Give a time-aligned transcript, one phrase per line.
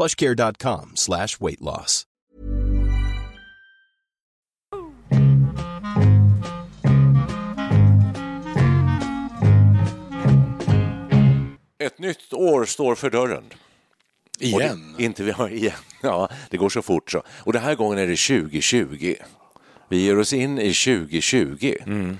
[0.00, 2.06] plushcare.com slash weight loss.
[11.78, 13.44] Ett nytt år står för dörren.
[14.38, 14.94] Igen?
[14.96, 15.72] Det, inte vi har igen.
[16.02, 17.22] Ja, det går så fort så.
[17.28, 19.14] Och den här gången är det 2020.
[19.88, 21.74] Vi ger oss in i 2020.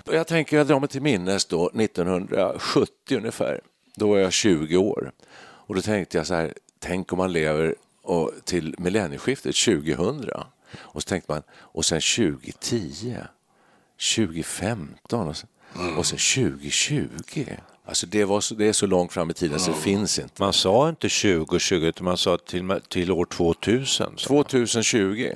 [0.06, 3.61] Och jag tänker, jag drar mig till minnes då 1970 ungefär.
[3.97, 5.12] Då var jag 20 år.
[5.41, 10.31] Och då tänkte jag så här, tänk om man lever och, till millennieskiftet 2000.
[10.77, 13.17] Och så tänkte man, och sen 2010,
[14.17, 15.48] 2015 och sen,
[15.97, 17.47] och sen 2020.
[17.84, 20.42] Alltså det, var så, det är så långt fram i tiden så det finns inte.
[20.42, 23.86] Man sa inte 2020 utan man sa till, till år 2000.
[23.86, 24.45] sa man.
[24.45, 25.34] 2020.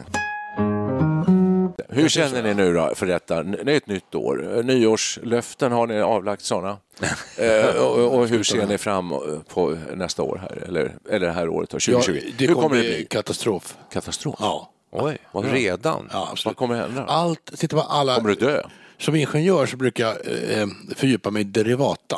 [1.89, 3.43] Hur känner ni nu då för detta?
[3.43, 4.63] Det är ett nytt år.
[4.63, 6.77] Nyårslöften, har ni avlagt sådana?
[7.39, 9.11] eh, och, och hur ser ni fram
[9.49, 10.65] på nästa år här?
[10.69, 12.21] Eller, eller det här året då, 2020?
[12.25, 13.77] Ja, det hur kommer det bli katastrof.
[13.93, 14.37] Katastrof?
[14.39, 14.71] Ja.
[14.91, 15.49] Oj, Vadå?
[15.49, 16.09] redan?
[16.13, 17.05] Ja, Vad kommer hända?
[17.05, 18.15] Allt, titta på alla...
[18.15, 18.63] Kommer du dö?
[18.99, 20.17] Som ingenjör så brukar jag
[20.61, 20.67] eh,
[20.97, 22.17] fördjupa mig i derivata.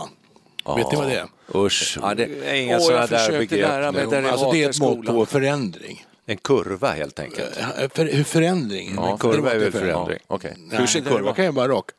[0.77, 1.27] Vet ni vad det är?
[1.55, 4.11] Usch, Ja, det, är inga Åh, sådana där lära begrepp.
[4.11, 6.07] mig alltså det är ett mått på förändring.
[6.27, 7.57] En kurva helt enkelt.
[7.59, 8.93] Eh, För, hur förändring?
[8.97, 10.19] Ja, en kurva är väl förändring.
[10.27, 10.55] Okej.
[10.59, 11.91] Nej, Hur ser en kurva derivat- kan ju vara rak.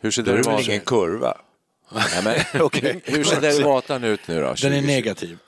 [0.00, 1.34] Hur ser Det är väl derivat- ingen kurva?
[1.94, 3.00] Nej, men, Okej.
[3.04, 4.40] Hur ser derivatan ut nu då?
[4.40, 4.86] Den är 2020?
[4.86, 5.38] negativ.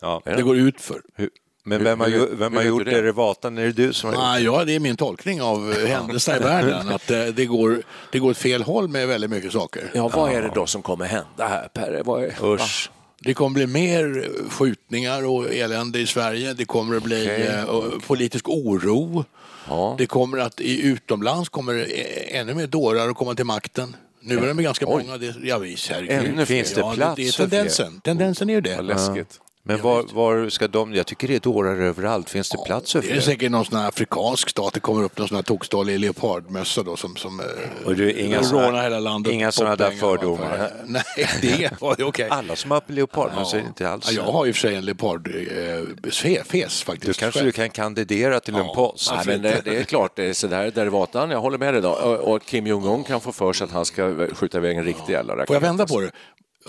[0.00, 0.22] Ja.
[0.24, 1.02] Det går ut för.
[1.14, 1.30] Hur-
[1.64, 2.90] Men vem har, hur- vem har gjort det?
[2.90, 3.58] derivatan?
[3.58, 6.36] Är det du som har gjort Ah, ja, det är min tolkning av eh, händelserna
[6.36, 6.88] i världen.
[6.94, 9.90] Att eh, det, går, det går åt fel håll med väldigt mycket saker.
[9.94, 12.02] Ja, vad är det då som kommer hända här, Perre?
[12.02, 12.44] Vad är...
[12.54, 12.90] Usch.
[13.20, 16.54] Det kommer bli mer skjutningar och elände i Sverige.
[16.54, 17.46] Det kommer att bli Okej.
[17.46, 19.24] eh, politisk oro.
[19.68, 19.94] Ja.
[19.98, 23.96] Det kommer att i utomlands kommer det eh, ännu mer dårar att komma till makten.
[24.20, 25.04] Nu är de ganska Oj.
[25.06, 25.18] många.
[25.18, 26.10] Det, ja, visst, herregud.
[26.32, 26.46] Ännu.
[26.46, 27.48] Finns det ja, plats det är för fler?
[27.48, 28.00] tendensen.
[28.00, 28.76] Tendensen är ju det.
[28.76, 29.40] Vad läskigt.
[29.68, 30.94] Men var, var ska de...
[30.94, 32.30] Jag tycker det är dårar överallt.
[32.30, 33.20] Finns det plats för Det är fler?
[33.20, 34.74] säkert någon sån här afrikansk stat.
[34.74, 37.46] Det kommer upp någon sån här tokstollig leopardmössa då som, som eh,
[37.86, 39.32] Och du, inga rånar såna- hela landet.
[39.32, 40.70] inga på såna där fördomar?
[40.86, 41.02] Nej,
[41.42, 42.28] det var okej.
[42.30, 44.12] Alla som har leopardmössa är inte alls...
[44.12, 47.06] Ja, jag har ju för sig en leopardfes faktiskt.
[47.06, 49.12] Du kanske du kan kandidera till en post?
[49.16, 51.30] Nej, men det, det är klart, det är sådär derivatan.
[51.30, 51.82] Jag håller med dig.
[51.82, 51.90] Då.
[51.90, 55.12] Och, och Kim Jong-Un kan få för sig att han ska skjuta iväg en riktig
[55.12, 56.10] jävla Får jag vända på det?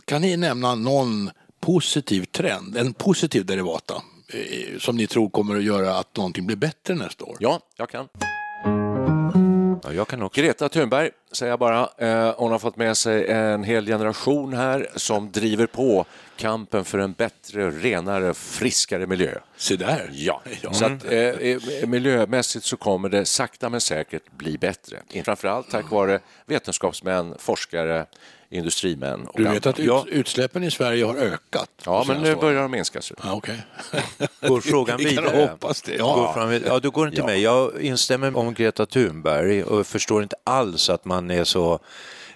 [0.06, 3.94] Kan ni nämna någon positiv trend, en positiv derivata
[4.34, 7.38] eh, som ni tror kommer att göra att någonting blir bättre nästa år?
[7.40, 8.08] Ja, jag kan.
[9.84, 10.42] Ja, jag kan också.
[10.42, 11.90] Greta Thunberg, säger jag bara.
[11.97, 16.06] Eh, hon har fått med sig en hel generation här som driver på
[16.38, 19.34] kampen för en bättre, renare, friskare miljö.
[19.57, 20.09] Se där.
[20.13, 20.41] Ja,
[20.72, 24.97] så att, eh, eh, miljömässigt så kommer det sakta men säkert bli bättre.
[25.25, 28.06] Framförallt tack vare vetenskapsmän, forskare,
[28.51, 29.69] industrimän och Du vet andra.
[29.69, 30.06] att ut, Ja.
[30.07, 31.69] utsläppen i Sverige har ökat?
[31.85, 33.01] Ja, men nu börjar de minska.
[33.01, 33.16] Så.
[33.23, 33.61] Ja, okej.
[34.47, 35.47] Går frågan vidare?
[35.50, 35.91] hoppas det.
[35.97, 36.34] Går Ja.
[36.34, 37.41] fram, ja, då går det till mig.
[37.41, 41.80] Jag instämmer om Greta Thunberg och förstår inte alls att man är så...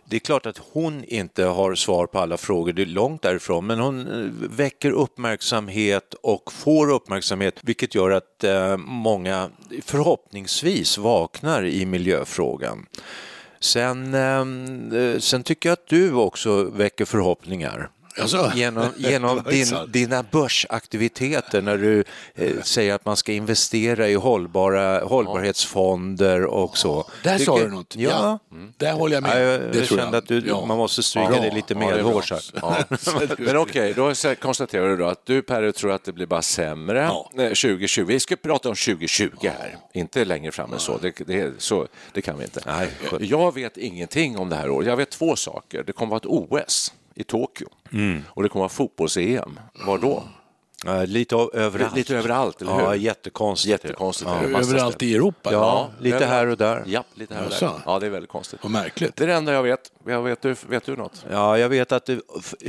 [0.06, 3.68] Det är klart att hon inte har svar på alla frågor, det är långt därifrån,
[3.68, 9.50] men hon eh, väcker uppmärksamhet och får uppmärksamhet, vilket gör att eh, många
[9.82, 12.86] förhoppningsvis vaknar i miljöfrågan.
[13.60, 17.90] Sen, eh, sen tycker jag att du också väcker förhoppningar.
[18.18, 18.52] Jaså?
[18.56, 22.04] Genom, genom din, dina börsaktiviteter när du
[22.36, 27.10] eh, säger att man ska investera i hållbara, hållbarhetsfonder och så.
[27.24, 27.96] Där sa Tycker- du något.
[27.96, 28.40] Ja.
[28.78, 29.48] Där håller jag Ja, med.
[29.54, 30.66] jag, det jag tror kände att du, Ja.
[30.66, 31.40] man måste stryka Bra.
[31.40, 31.80] dig lite Ja,
[32.30, 32.44] här.
[32.62, 32.78] Ja.
[33.38, 36.42] Men okej, då så- konstaterar du då att du Perre tror att det blir bara
[36.42, 37.30] sämre Ja.
[37.44, 38.06] eh, 2020.
[38.08, 40.98] Vi ska prata om 2020 här, inte längre fram än så.
[40.98, 41.88] Det, det, så.
[42.14, 42.62] det kan vi inte.
[42.66, 42.90] Nej.
[43.20, 44.88] Jag vet ingenting om det här året.
[44.88, 45.84] Jag vet två saker.
[45.84, 48.22] Det kommer vara ett OS i Tokyo Mm.
[48.28, 49.60] och det kommer vara fotbolls-EM.
[49.86, 50.24] Var då?
[50.86, 51.96] Ja, lite överallt.
[51.96, 52.96] Lite överallt, eller Ja, hur?
[52.98, 53.70] jättekonstigt.
[53.84, 54.30] Jättekonstigt.
[54.32, 54.60] Ja.
[54.60, 55.50] Överallt i Europa?
[55.54, 56.34] Ja, lite överallt.
[56.34, 56.84] här och där.
[56.86, 57.72] Ja, lite här och där.
[57.86, 58.60] Ja, det är väldigt konstigt.
[58.64, 59.16] Vad märkligt.
[59.16, 59.92] Det är det enda jag vet.
[60.08, 61.26] Jag vet, du, vet du något?
[61.32, 62.20] Ja, jag vet att det,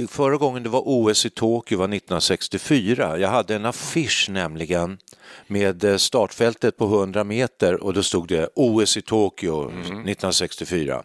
[0.09, 3.19] förra gången det var OS i Tokyo var 1964.
[3.19, 4.99] Jag hade en affisch nämligen
[5.47, 11.03] med eh, startfältet på 100 meter och då stod det OS i Tokyo 1964.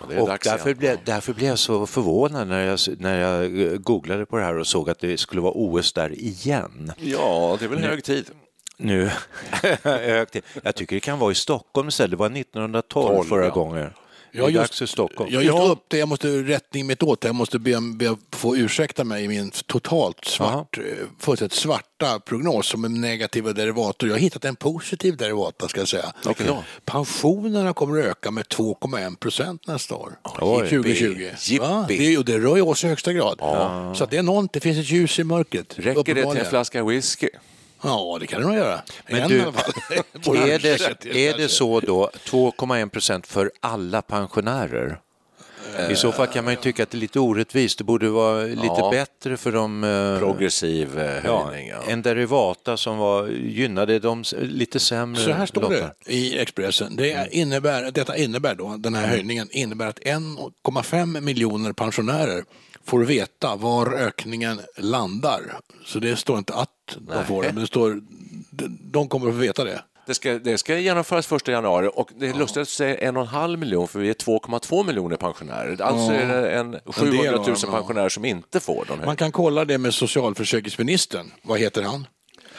[0.00, 4.26] Och dags därför blev, därför blev jag så förvånad när jag, när jag eh, googlade
[4.26, 6.92] på det här och såg att det skulle vara OS där igen.
[6.96, 8.30] Ja, det är väl hög tid.
[8.76, 9.10] Nu,
[9.82, 10.42] högt till.
[10.62, 12.10] jag tycker det kan vara i Stockholm istället.
[12.10, 13.50] Det var 1912 12, förra ja.
[13.50, 13.90] gången.
[14.32, 15.30] Det är Jag dags för Stockholm.
[15.32, 17.24] Jag just upp det, jag måste rättning mitt åt.
[17.24, 20.84] Jag måste be, be få ursäkta mig i min totalt svart, eh,
[21.18, 24.08] fullständigt svarta prognos som en negativa derivator.
[24.08, 26.12] Jag har hittat en positiv derivata ska jag säga.
[26.46, 26.64] Då?
[26.84, 30.18] Pensionerna kommer att öka med 2,1 procent nästa år.
[30.40, 30.68] Oj.
[30.68, 31.30] 2020.
[31.40, 31.58] Jippi.
[31.58, 31.84] Va?
[31.88, 33.38] Det, och det rör ju oss i högsta grad.
[33.96, 35.78] Så att det är något, det finns ett ljus i mörkret.
[35.78, 37.28] Räcker det till en flaska whisky?
[37.82, 38.80] Ja, det kan det nog göra.
[39.08, 39.38] Men en du.
[40.38, 45.00] Är det, är det så då, 2,1 procent för alla pensionärer?
[45.90, 47.78] I så fall kan man ju tycka att det är lite orättvist.
[47.78, 48.90] Det borde vara lite Ja.
[48.90, 49.84] bättre för de...
[49.84, 51.68] eh, Progressiv eh, höjning.
[51.68, 51.76] Ja.
[51.88, 55.94] en derivata som var, gynnade de lite sämre Så här står lottade.
[56.06, 56.96] det i Expressen.
[56.96, 62.44] Det innebär, detta innebär då, den här höjningen innebär att 1,5 miljoner pensionärer
[62.88, 65.42] får veta var ökningen landar.
[65.84, 68.00] Så det står inte att de får det, men det står
[68.92, 69.82] de- kommer att få veta det.
[70.06, 73.22] Det ska, det ska genomföras första januari och det är lustigt att säga en och
[73.22, 75.82] en halv miljon för vi är 2,2 miljoner pensionärer.
[75.82, 77.72] Alltså är det en 700 000 av dem, ja.
[77.72, 79.06] pensionärer som inte får de här.
[79.06, 81.30] Man kan kolla det med socialförsäkringsministern.
[81.42, 82.06] Vad heter han?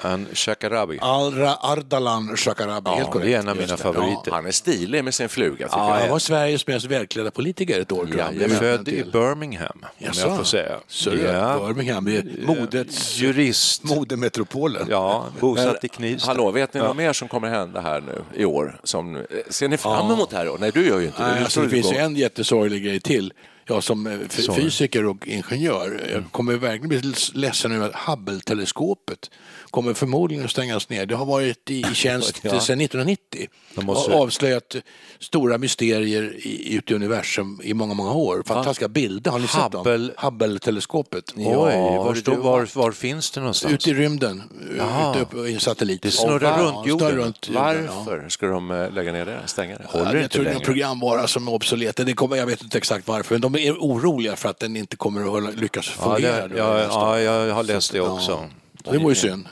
[0.04, 0.98] En Shakarabi.
[1.02, 2.90] Alra Ardalan Shekarabi.
[2.90, 3.26] Helt korrekt.
[3.26, 4.32] det är en av mina favoriter.
[4.32, 5.68] Han är stilig med sin fluga.
[5.72, 6.00] Ja, jag.
[6.02, 8.10] han var Sveriges mest välklädda politiker ett år.
[8.18, 10.28] Ja, Det Jag är född i Birmingham, om Jaså?
[10.28, 10.76] jag får säga.
[10.88, 13.84] Så är Birmingham, det är modets, Jurist.
[13.84, 14.88] modemetropolen.
[14.90, 16.28] Ja, bosatt i Knivsta.
[16.32, 18.80] Hallå, vet ni något mer som kommer hända här nu i år?
[18.84, 20.58] Som, eh, ser ni fram emot det här då?
[20.60, 21.40] Nej, du gör ju inte det.
[21.42, 23.34] Alltså, det finns en jättesorglig grej till.
[23.70, 29.30] Jag som eh, f- fysiker och ingenjör jag kommer verkligen bli ledsen över att Hubble-teleskopet
[29.70, 31.06] kommer förmodligen att stängas ner.
[31.06, 32.50] Det har varit i tjänst Ja.
[32.60, 34.76] sedan 1990 De måste- och avslöjat
[35.20, 38.44] stora mysterier i, ute i universum i många, många år.
[38.46, 39.86] Fantastiska bilder, har ni sett dem?
[39.86, 41.24] Hubble- Hubble-teleskopet.
[41.36, 43.74] Oj, var, var, var finns det någonstans?
[43.74, 46.02] Ute i rymden, ute upp i en satellit.
[46.02, 47.12] Det snurrar Ja, runt jorden.
[47.12, 48.04] runt jorden, ja.
[48.08, 49.40] Varför ska de eh, lägga ner det?
[49.46, 49.86] Stänga det?
[49.90, 51.96] Håller Ja, jag inte tror det är en programvara som är obsolet.
[51.96, 54.96] Det kommer, jag vet inte exakt varför, men de är oroliga för att den inte
[54.98, 56.48] kommer att lyckas Ja, fungera.
[56.48, 56.80] det, ja,
[57.20, 58.14] ja, jag har läst det Ja.
[58.14, 58.50] också.
[58.86, 59.48] Så det vore ju synd.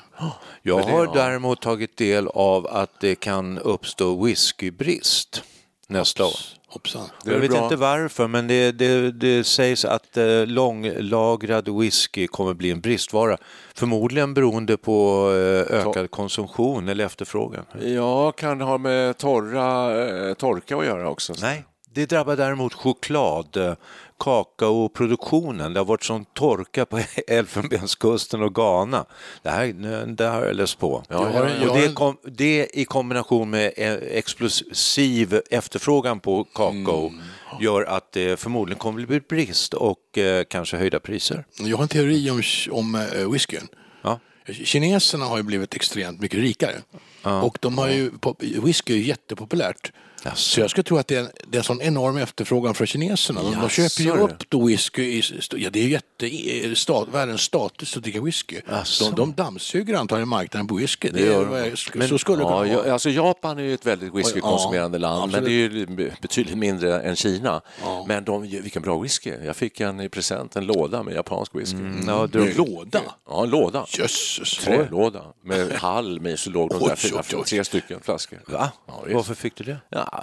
[0.62, 1.12] Jag har ja.
[1.16, 5.44] däremot tagit del av att det kan uppstå whiskybrist
[5.88, 6.34] nästa år.
[7.26, 7.64] Jag vet bra.
[7.64, 13.38] inte varför, men det, det, det sägs att eh, långlagrad whisky kommer bli en bristvara.
[13.76, 17.66] Förmodligen beroende på eh, ökad konsumtion eller efterfrågan.
[17.82, 21.34] Ja, kan ha med torra, eh, torka att göra också?
[21.42, 21.66] Nej,
[21.98, 23.74] det drabbar däremot choklad, eh,
[24.20, 25.74] kakaoproduktionen.
[25.74, 29.06] Det har varit sån torka på Elfenbenskusten och Ghana.
[29.44, 29.74] Det här
[30.16, 31.04] det har jag läst på.
[31.10, 37.08] Ja, en- jag och det, kom, det i kombination med eh, explosiv efterfrågan på kakao
[37.08, 37.22] Mm.
[37.62, 41.46] gör att det förmodligen kommer att bli brist och eh, kanske höjda priser.
[41.60, 42.42] Jag har en teori om,
[42.72, 43.68] om uh, whiskyn.
[44.02, 44.20] Ja.
[44.66, 46.76] Kineserna har ju blivit extremt mycket rikare.
[47.44, 49.92] Och de har ju, whisky är ju jättepopulärt.
[50.36, 52.88] Så jag skulle tro att det är, en, det är en sån enorm efterfrågan från
[52.88, 53.42] kineserna.
[53.44, 55.04] De, de köper ju upp då whisky.
[55.04, 55.24] I,
[55.56, 58.62] ja, det är ju jätte, stat, världens status att dricka whisky.
[59.00, 61.10] De, de dammsuger antagligen marknaden på whisky.
[61.10, 61.50] Det gör är, de.
[61.50, 62.94] vad jag- så skulle det Ja, kunna vara.
[62.94, 65.72] alltså Japan är ju ett väldigt whiskykonsumerande Ja, land, men absolut.
[65.72, 67.62] det är ju betydligt mindre än Kina.
[68.08, 69.34] Men de, vilken bra whisky.
[69.46, 71.78] Jag fick en i present, en låda med japansk whisky.
[72.08, 73.02] Ja, En det, låda?
[73.30, 73.86] Ja, en låda.
[73.90, 74.58] Jösses.
[74.58, 76.98] Trälåda med halm i så låg de där
[77.34, 77.44] oj.
[77.46, 78.40] tre stycken flaskor.
[78.48, 78.72] va?
[78.88, 79.04] Ja.
[79.14, 79.78] Varför fick du det?
[79.90, 80.17] Ja,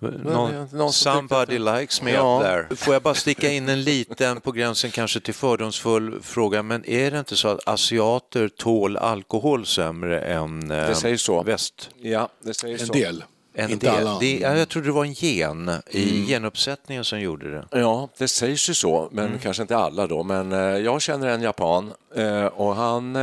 [0.00, 2.38] Någon, någon som somebody likes me Ja.
[2.40, 2.76] up there.
[2.76, 7.10] Får jag bara sticka in en liten, på gränsen kanske till fördomsfull fråga, men är
[7.10, 11.42] det inte så att asiater tål alkohol sämre än eh, Det sägs så.
[11.42, 11.90] väst?
[12.02, 12.92] ja, det säger En så.
[12.92, 13.24] del.
[13.54, 14.06] En Inte del.
[14.08, 14.18] alla.
[14.18, 16.26] Det, ja, jag trodde det var en gen i Mm.
[16.26, 17.64] genuppsättningen som gjorde det.
[17.70, 19.38] Ja, det sägs ju så, men Mm.
[19.38, 20.22] kanske inte alla då.
[20.22, 23.22] Men eh, jag känner en japan eh, och han eh,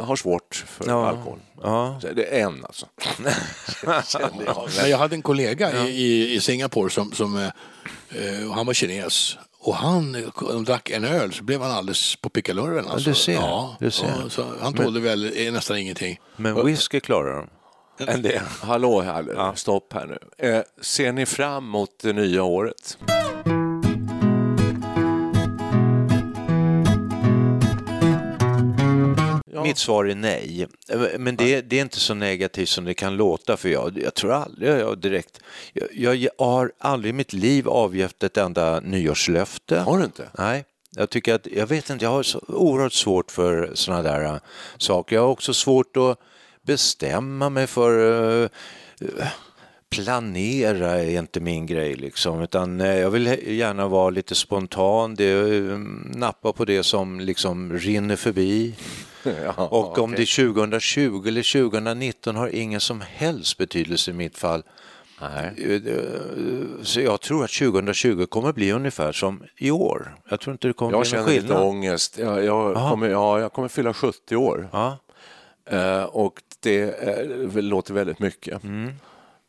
[0.00, 1.08] har svårt för Ja.
[1.08, 1.38] alkohol.
[1.62, 1.98] Ja.
[2.02, 2.86] Så Det är en alltså.
[4.46, 4.68] Jag.
[4.80, 7.50] Men jag hade en kollega i, i, i Singapore som, som
[8.54, 9.38] han var kines.
[9.62, 10.12] Och han
[10.52, 12.88] de drack en öl så blev han alldeles på pickalurven.
[12.88, 13.08] Alltså.
[13.10, 14.06] du ser, Ja, du ser.
[14.06, 16.20] ja, så han tålde väl eh, nästan ingenting.
[16.36, 17.48] Men whisky klarar de.
[17.98, 18.40] En del.
[18.62, 19.52] Hallå, hallå.
[19.56, 20.48] stopp här nu.
[20.48, 22.98] Eh, ser ni fram emot det nya året?
[29.60, 29.68] ja.
[29.68, 30.66] mitt svar är nej.
[31.18, 34.32] Men det, det, är inte så negativt som det kan låta för jag, jag tror
[34.32, 35.40] aldrig jag direkt,
[35.72, 39.78] jag, jag har aldrig i mitt liv avgett ett enda nyårslöfte.
[39.78, 40.28] Har du inte?
[40.38, 40.64] Nej.
[40.96, 44.38] Jag tycker att, jag vet inte, jag har så oerhört svårt för sådana där uh,
[44.78, 45.16] saker.
[45.16, 46.18] Jag har också svårt att
[46.70, 48.48] bestämma mig för uh,
[49.90, 55.44] planera är inte min grej liksom, utan jag vill gärna vara lite spontan, det,
[56.04, 58.74] nappa på det som liksom rinner förbi.
[59.44, 60.16] Ja, och om okay.
[60.16, 64.62] det är 2020 eller 2019 har ingen som helst betydelse i mitt fall.
[65.20, 65.82] Nej.
[66.82, 70.16] Så jag tror att 2020 kommer bli ungefär som i år.
[70.28, 71.36] Jag tror inte det kommer jag bli någon skillnad.
[71.36, 72.18] Jag känner lite ångest.
[72.18, 74.68] Jag, jag kommer, ja, jag kommer fylla 70 år.
[74.72, 74.98] Ja.
[75.72, 76.94] Uh, och det
[77.56, 78.64] uh, låter väldigt mycket.
[78.64, 78.92] Mm.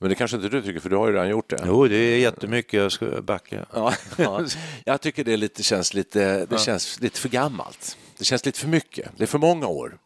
[0.02, 1.64] Men det kanske inte du tycker, för du har ju redan gjort det.
[1.66, 2.74] Jo, det är jättemycket.
[2.74, 3.66] Jag ska backa.
[3.74, 4.46] Ja, ja.
[4.86, 6.58] Jag tycker det lite, känns, lite, det ja.
[6.58, 7.98] känns lite för gammalt.
[8.18, 9.10] Det känns lite för mycket.
[9.18, 9.98] Det är för många år.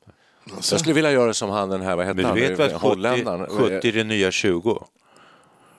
[0.53, 0.74] Alltså.
[0.74, 2.81] Jag skulle vilja göra som han den här, vad hette Men du vet han?
[2.81, 3.47] Holländaren.
[3.47, 4.85] 70, 70 är det nya 20.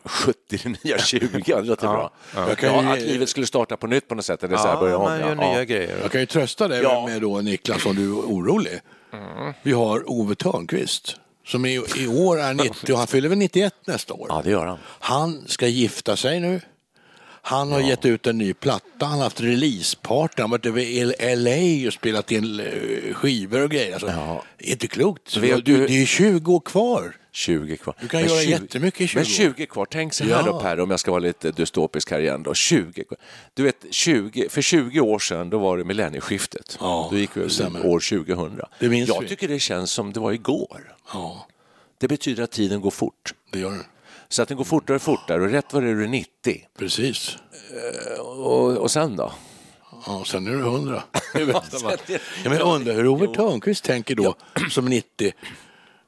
[0.05, 2.11] 70 det nya 20, det låter bra.
[2.35, 4.43] Ja, ja, att livet skulle starta på nytt på något sätt.
[4.43, 5.99] Eller så här börja man gör nya grejer.
[6.03, 8.81] Jag kan ju trösta dig med då Niklas om du är orolig.
[9.13, 9.53] Mm.
[9.63, 13.75] Vi har Ove Törnqvist som i, i år är 90 och han fyller väl 91
[13.87, 14.27] nästa år.
[14.29, 14.79] Ja, det gör han.
[14.87, 16.61] Han ska gifta sig nu.
[17.43, 17.89] Han har ja.
[17.89, 21.93] gett ut en ny platta, han har haft releaseparty, han har varit över LA och
[21.93, 23.93] spelat in eh, skivor och grejer.
[23.93, 24.43] Alltså, ja.
[24.59, 25.35] Inte klokt.
[25.35, 27.17] Du, du, det är 20 år kvar.
[27.37, 27.95] 20 kvar.
[28.01, 29.21] Du kan men göra 20, jättemycket i 20 år.
[29.21, 30.43] Men 20 kvar, tänk så här ja.
[30.43, 32.55] då Per, om jag ska vara lite dystopisk här igen då.
[32.55, 33.19] 20 kvar.
[33.55, 36.77] Du vet, 20, för 20 år sedan då var det millennieskiftet.
[36.81, 38.61] Ja, då gick vi år 2000.
[38.79, 39.29] Det minns jag vi.
[39.29, 40.97] tycker det känns som det var igår.
[41.13, 41.47] Ja.
[41.99, 43.35] Det betyder att tiden går fort.
[43.51, 43.85] Det gör den.
[44.29, 46.67] Så att den går fortare och fortare och rätt vad det är du 90.
[46.79, 47.37] Precis.
[48.17, 49.33] Uh, och, och sen då?
[50.07, 51.03] Ja, sen är du 100.
[51.35, 51.63] ja,
[52.45, 54.35] men undrar hur Ove Thörnqvist tänker då
[54.71, 55.33] som 90.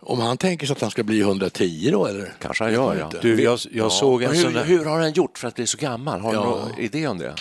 [0.00, 2.32] Om han tänker sig att han ska bli 110 då eller?
[2.40, 3.10] Kanske han gör ja.
[3.22, 3.90] Du, jag, jag ja.
[3.90, 4.64] såg en hur, sån där...
[4.64, 6.20] hur har han gjort för att bli så gammal?
[6.20, 7.34] Har du någon idé om det?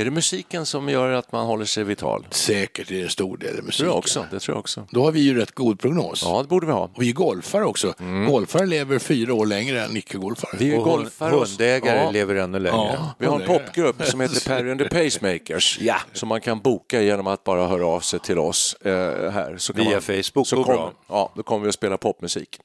[0.00, 2.26] Är det musiken som gör att man håller sig vital?
[2.30, 3.72] Säkert är det en stor del musiken.
[3.72, 4.86] Tror jag också, det tror jag också.
[4.90, 6.22] Då har vi ju rätt god prognos.
[6.24, 6.90] Ja, det borde vi ha.
[6.94, 7.94] Och vi är golfare också.
[8.00, 8.30] Mm.
[8.30, 10.56] Golfare lever fyra år längre än icke-golfare.
[10.58, 11.30] Vi är golfare.
[11.30, 12.10] Hundägare ja.
[12.10, 12.76] lever ännu längre.
[12.76, 15.78] Ja, vi har en popgrupp som heter Perry and the Pacemakers.
[15.80, 15.96] ja.
[16.12, 19.54] Som man kan boka genom att bara höra av sig till oss eh, här.
[19.58, 22.58] Så Via man, Facebook så kom, Ja, då kommer vi att spela popmusik.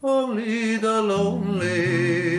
[0.00, 2.37] Only the lonely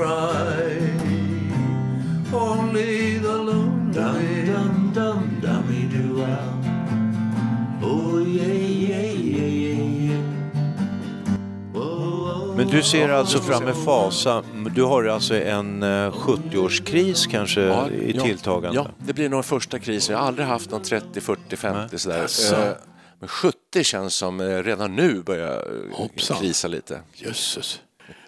[0.00, 0.80] cry.
[2.32, 3.92] Only the lonely.
[3.92, 6.26] Dum, dum, dum, dummy do
[7.82, 10.20] Oh yeah, yeah, yeah, yeah.
[12.56, 14.42] Men du ser alltså fram med fasa,
[14.74, 18.76] du har alltså en 70-årskris eh, kanske ja, i ja, tilltagande?
[18.76, 20.12] Ja, det blir nog första krisen.
[20.12, 21.98] Jag har aldrig haft någon 30, 40, 50 Nej.
[21.98, 22.22] sådär.
[22.22, 22.74] Alltså.
[23.20, 26.36] Men 70 känns som eh, redan nu börjar Hoppsan.
[26.36, 27.00] krisa lite.
[27.14, 27.80] Jösses.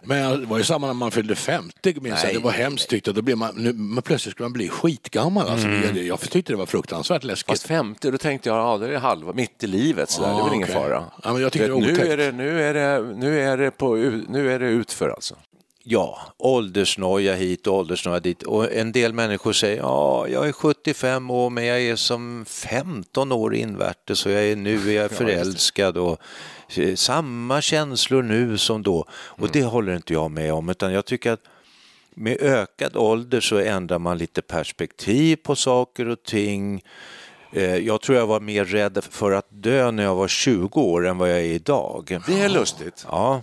[0.04, 2.34] Men det var ju samma när man fyllde 50, minns jag.
[2.34, 5.48] Det var hemskt tyckte Då blev man, nu, men plötsligt skulle man bli skitgammal.
[5.48, 6.06] Alltså, mm.
[6.06, 7.50] jag tyckte det var fruktansvärt läskigt.
[7.50, 10.32] Fast 50, då tänkte jag, ja det är halva, mitt i livet, så ah, det
[10.32, 10.56] är väl okay.
[10.56, 11.04] ingen fara.
[11.22, 13.94] Ja, men jag det nu, är det, nu, är det, nu, är det på,
[14.28, 15.34] nu är det utför alltså.
[15.84, 18.42] Ja, åldersnoja hit och åldersnoja dit.
[18.42, 23.32] Och en del människor säger ja, jag är 75 år men jag är som 15
[23.32, 26.20] år invärtes och jag är, nu är jag förälskad och
[26.76, 29.06] eh, samma känslor nu som då.
[29.12, 29.50] Och mm.
[29.52, 31.44] det håller inte jag med om utan jag tycker att
[32.14, 36.82] med ökad ålder så ändrar man lite perspektiv på saker och ting.
[37.52, 41.06] Eh, jag tror jag var mer rädd för att dö när jag var 20 år
[41.06, 42.20] än vad jag är idag.
[42.26, 43.06] Det är lustigt.
[43.08, 43.42] Ja.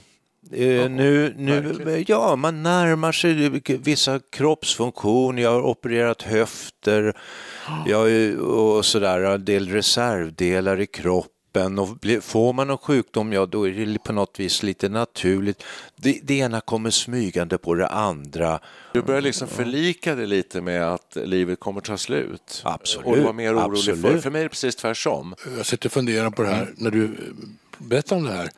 [0.53, 5.41] Uh, nu, nu, ja, man närmar sig vissa kroppsfunktioner.
[5.41, 7.13] Jag har opererat höfter
[7.86, 11.79] jag, och sådär, en del reservdelar i kroppen.
[11.79, 11.88] Och
[12.22, 15.63] får man någon sjukdom, ja då är det på något vis lite naturligt.
[15.96, 18.60] Det, det ena kommer smygande på det andra.
[18.94, 22.62] Du börjar liksom förlika dig lite med att livet kommer ta slut.
[22.65, 23.08] Absolut.
[23.08, 24.01] Och du var mer orolig Absolut.
[24.01, 24.18] för.
[24.18, 25.36] För mig är det precis tvärtom.
[25.58, 27.34] Jag sitter och funderar på det här, när du
[27.77, 28.50] berättar om det här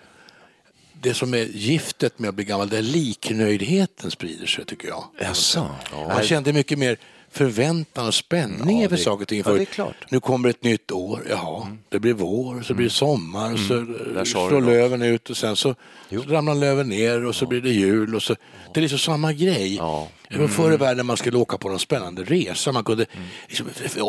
[1.01, 5.03] det som är giftet med att bli gammal, det är liknöjdheten sprider sig tycker jag.
[5.19, 5.75] Jaså?
[5.91, 6.07] Ja.
[6.07, 6.97] Man kände mycket mer
[7.31, 9.43] förväntan och spänning ja, inför saker och ting.
[9.43, 11.79] För ja, nu kommer ett nytt år, jaha, mm.
[11.89, 13.17] det blir vår, så blir det mm.
[13.19, 14.25] sommar, mm.
[14.25, 15.75] så slår löven ut och sen så,
[16.09, 18.15] så ramlar löven ner och så blir det jul.
[18.15, 18.35] Och så,
[18.73, 19.75] det är liksom samma grej.
[19.75, 20.07] Ja.
[20.29, 20.49] Mm.
[20.49, 23.27] Förr i världen man skulle åka på någon spännande resa, man kunde, mm.
[23.47, 23.67] liksom,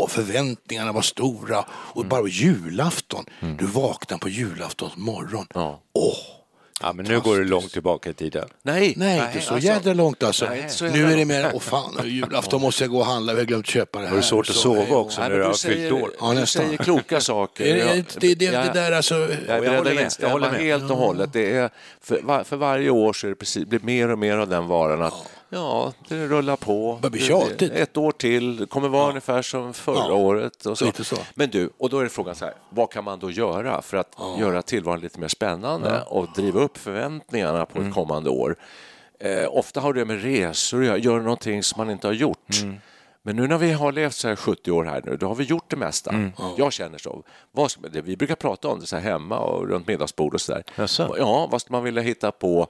[0.09, 3.25] förväntningarna var stora och bara julafton,
[3.59, 5.47] du vaknar på julaftons morgon.
[5.93, 6.42] Åh,
[6.83, 8.49] Ja, men nu går det långt tillbaka i tiden.
[8.63, 10.47] Nej, Nej, inte så jädra långt alltså.
[10.47, 13.33] nej, inte så nu är det mer, åh fan, julafton måste jag gå och handla,
[13.33, 14.11] vi har glömt köpa det här.
[14.11, 16.11] Har du svårt att sova också Nej, när du har du säger, fyllt år?
[16.21, 17.65] Ja, du säger kloka saker.
[17.65, 20.29] Det, Jag- det, det, jag- det där alltså, Jag är jag beredd håller med, jag
[20.29, 20.61] håller med.
[20.61, 21.33] helt och hållet.
[21.33, 21.71] Det är
[22.01, 24.67] för, var, för varje år så är det precis, blir mer och mer av den
[24.67, 25.15] varan att
[25.53, 26.99] ja, det rullar på.
[27.13, 27.73] Det- tjatigt.
[27.73, 30.67] Ett år till, det kommer vara ungefär som förra Ja, året.
[30.67, 30.85] Och så.
[30.85, 31.17] lite så.
[31.35, 34.17] Men du, och då är frågan så här, vad kan man då göra för att
[34.39, 37.89] göra tillvaron lite mer spännande och driva upp förväntningarna på Mm.
[37.89, 38.57] ett kommande år?
[39.21, 42.61] Eh, ofta har det med resor att göra, göra någonting som man inte har gjort.
[42.63, 42.77] Mm.
[43.25, 45.45] Men nu när vi har levt så här 70 år här nu, då har vi
[45.45, 46.11] gjort det mesta.
[46.11, 46.33] Mm.
[46.59, 47.23] Jag känner så.
[47.53, 50.65] Vad vi brukar prata om det så här hemma och runt middagsbord och så där.
[51.19, 52.67] Ja, vad man vilja hitta på?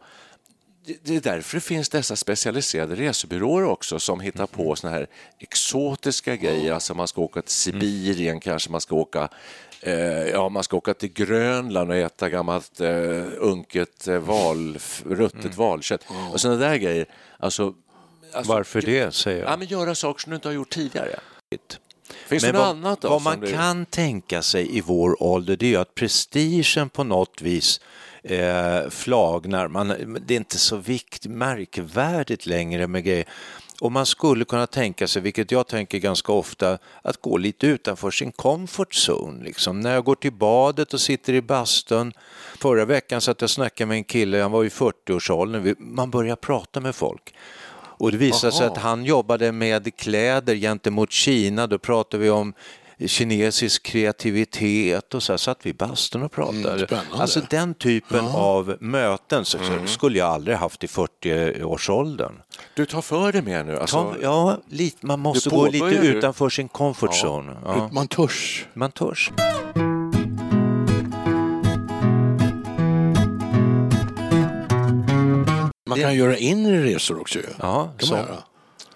[0.85, 5.07] Det- Det är därför det finns dessa specialiserade resebyråer också som hittar på såna här
[5.39, 6.73] exotiska grejer.
[6.73, 9.29] Alltså man ska åka till Sibirien kanske, man ska åka
[9.81, 9.95] eh,
[10.29, 16.05] ja, man ska åka till Grönland och äta gammalt eh, unket eh, val, ruttet valkött
[16.33, 17.07] och sådana där grejer.
[17.39, 17.75] Alltså,
[18.33, 19.59] alltså, Varför det, säger Ja, jag.
[19.59, 21.19] men göra saker som du inte har gjort tidigare.
[22.27, 23.09] Finns Men det något vad, annat då?
[23.09, 27.05] vad man du- kan tänka sig i vår ålder det är ju att prestigen på
[27.05, 27.81] något vis
[28.23, 29.69] eh, flagnar.
[29.69, 29.89] Man,
[30.27, 33.25] det är inte så vikt, märkvärdigt längre med grejer.
[33.81, 38.11] Och man skulle kunna tänka sig, vilket jag tänker ganska ofta, att gå lite utanför
[38.11, 39.45] sin comfort zone.
[39.45, 39.81] Liksom.
[39.81, 42.13] När jag går till badet och sitter i bastun.
[42.59, 45.63] Förra veckan satt jag och snackade med en kille, han var i 40-årsåldern.
[45.63, 47.35] Vi- Man börjar prata med folk.
[47.75, 48.73] Och det visade sig Aha.
[48.77, 51.67] att han jobbade med kläder gentemot Kina.
[51.67, 52.55] Då pratade vi om
[53.07, 56.85] kinesisk kreativitet och så här satt vi i bastun och pratade.
[56.87, 62.33] Mm, alltså den typen av möten så skulle jag aldrig haft i 40-årsåldern.
[62.75, 63.79] Du tar för dig mer nu.
[63.79, 66.07] Alltså, ja, lite, man måste Du gå lite nu.
[66.07, 67.57] utanför sin comfort zone.
[67.65, 68.67] Ja, man törs.
[68.75, 69.31] man törs.
[75.89, 77.39] Man kan göra inre resor också.
[77.61, 78.37] Ja, kan man göra.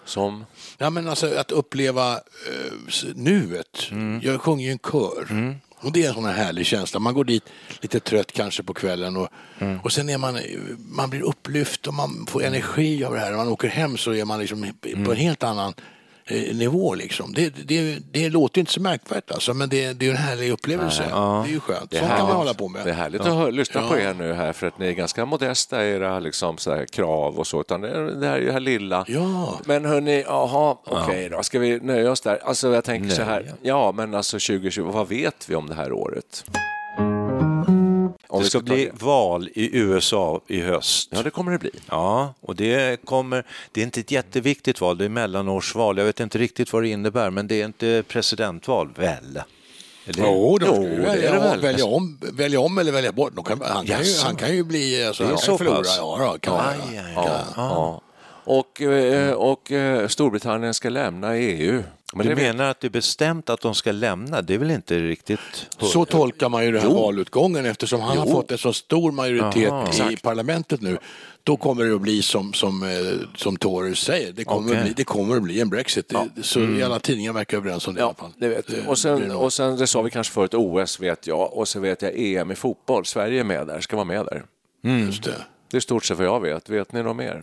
[0.07, 0.45] Som...
[0.79, 2.73] Ja, men alltså att uppleva eh,
[3.15, 3.89] nuet.
[3.91, 4.21] Mm.
[4.25, 5.55] Jag sjunger ju en kör.
[5.81, 7.01] Och det är en sån här härlig känsla.
[7.01, 7.45] Man går dit
[7.81, 9.81] lite trött kanske på kvällen och, Mm.
[9.81, 10.39] och sen är man,
[10.79, 13.31] man blir upplyft och man får energi av det här.
[13.31, 15.11] När man åker hem så är man liksom på Mm.
[15.11, 15.75] en helt annan
[16.31, 17.33] nivå liksom.
[17.35, 21.03] Det, det, det låter inte så märkvärdigt alltså, men det, det är en härlig upplevelse.
[21.03, 21.91] Det är ju skönt.
[21.91, 22.37] Det är Sånt kan man härligt.
[22.37, 22.85] hålla på med.
[22.85, 24.11] Det är härligt att hö- lyssna på Ja.
[24.11, 27.47] er nu här för att ni är ganska modesta i era liksom, här, krav och
[27.47, 27.61] så.
[27.61, 29.05] Utan det, är- det här är ju det här lilla.
[29.09, 29.61] Ja.
[29.65, 31.43] Men hörni, jaha, okej då.
[31.43, 32.39] Ska vi nöja oss där?
[32.45, 33.53] Alltså jag tänker så här.
[33.63, 36.45] Ja, men alltså 2020, vad vet vi om det här året?
[38.29, 41.09] Om Det ska bli val i USA i höst.
[41.13, 41.71] Ja, det kommer det bli.
[41.91, 45.99] Ja, och det kommer, det är inte ett jätteviktigt val, det är mellanårsval.
[45.99, 49.41] Jag vet inte riktigt vad det innebär, men det är inte presidentval, väl?
[50.07, 50.23] Eller?
[50.25, 51.61] Jo, då ska Jo, det välja, det om, väl.
[51.61, 53.47] välja, om, välja om eller välja bort.
[53.47, 54.27] Kan, han, kan ju, Jaså.
[54.27, 55.77] han kan ju bli alltså, Det är han så kan ju förlora.
[55.83, 55.97] pass?
[55.99, 57.07] Ja, då, kan Aj, göra.
[57.07, 57.45] aj, Ja, aj.
[57.57, 58.01] ja.
[58.45, 61.83] Och, eh, och eh, Storbritannien ska lämna EU.
[62.17, 64.43] Men du menar att det är bestämt att de ska lämna?
[64.43, 65.39] Det är väl inte riktigt...
[65.81, 69.63] Så tolkar man ju den här valutgången eftersom han har fått en så stor majoritet
[69.99, 70.13] Jaha.
[70.13, 70.99] i parlamentet nu.
[71.43, 72.89] Då kommer det att bli som, som, eh,
[73.37, 76.09] som Tories säger, det kommer, att bli, det kommer att bli en Brexit.
[76.09, 78.33] Det, så i alla tidningar verkar överens om det i alla Ja, fall.
[78.39, 78.89] det vet jag.
[78.89, 81.53] Och sen, och sen, det sa vi kanske förut, OS vet jag.
[81.53, 83.05] Och så vet jag EM i fotboll.
[83.07, 84.45] Sverige är med där, ska vara med där.
[85.07, 85.35] Just det.
[85.71, 86.69] Det är stort sett vad jag vet.
[86.69, 87.43] Vet ni något mer?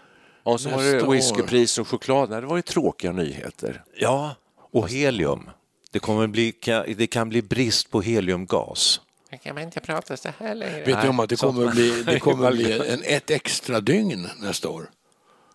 [0.43, 2.29] Och så var det whiskypris och choklad.
[2.29, 3.83] Nej, det var ju tråkiga nyheter.
[3.97, 4.35] Ja,
[4.71, 5.49] och helium.
[5.91, 9.01] Det, kommer bli, kan- det kan bli brist på heliumgas.
[9.43, 10.83] Kan man inte prata så här längre?
[10.83, 13.79] vet du om att det kommer att bli, det kommer att bli en, ett extra
[13.79, 14.89] dygn nästa år?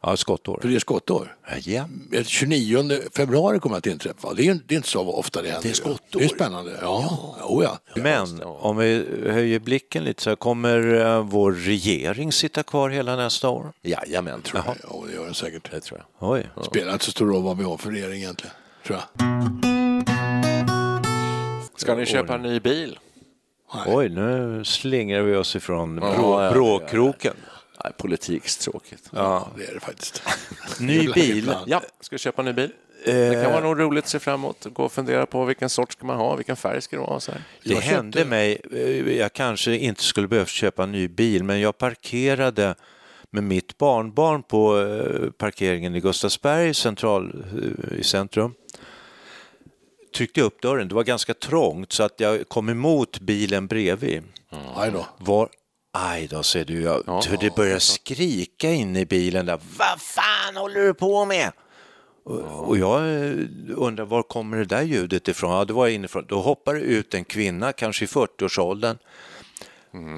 [0.03, 0.59] Ja, skottår.
[0.63, 1.37] För det är skottår.
[1.65, 1.89] Ja.
[2.13, 4.35] Ett 29 februari kommer att inträffa.
[4.35, 5.63] Det är, det är inte så ofta det händer.
[5.63, 6.21] Det är skottår.
[6.21, 6.79] Det är spännande.
[6.83, 7.47] Ja, ja.
[7.47, 7.79] Oh, ja.
[8.03, 13.17] Men om vi höjer blicken lite så här, kommer eh, vår regering sitta kvar hela
[13.17, 13.73] nästa år?
[13.83, 14.77] Jajamän, tror jag.
[14.83, 15.71] ja det gör den säkert.
[15.71, 16.31] Det tror jag.
[16.31, 16.51] Oj.
[16.63, 18.55] Spelar inte så stor roll vad vi har för regering egentligen.
[18.87, 19.27] Tror jag.
[21.77, 22.99] Ska ni köpa en ny bil?
[23.87, 27.35] Oj, nu slingrar vi oss ifrån Ja, brå, ja, bråkroken.
[27.87, 29.03] Nej, politikstråkigt.
[29.13, 30.23] Ja, det är det faktiskt.
[30.81, 31.53] Ny bil.
[31.67, 32.71] Ja, ska vi köpa en ny bil?
[33.05, 34.67] Det kan vara nog roligt att se fram emot.
[34.73, 37.21] Gå och fundera på vilken sort ska man ha, vilken färg ska det vara.
[37.21, 37.43] Så här.
[37.63, 41.45] Det Jag hände köpte- mig, eh, jag kanske inte skulle behövt köpa en ny bil,
[41.45, 42.75] men jag parkerade
[43.31, 47.45] med mitt barnbarn på eh, parkeringen i Gustavsberg central,
[47.93, 48.55] eh, i centrum.
[50.17, 54.23] Tryckte upp dörren, det var ganska trångt så att jag kom emot bilen bredvid.
[54.93, 55.07] Då.
[55.19, 55.49] Var,
[55.97, 59.59] aj då, säger du, jag, för det började skrika in i bilen där.
[59.79, 61.53] Vad fan håller du på med?
[62.25, 63.33] Och, jag eh,
[63.77, 65.53] undrar var kommer det där ljudet ifrån?
[65.53, 66.25] Ja, det var inifrån.
[66.29, 68.97] Då hoppar det ut en kvinna, kanske i 40-årsåldern.